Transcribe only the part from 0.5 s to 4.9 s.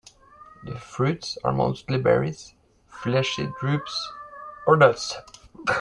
The fruits are mostly berries, fleshy drupes, or